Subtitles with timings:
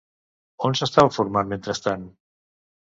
[0.69, 2.11] On s'estava formant mentrestant?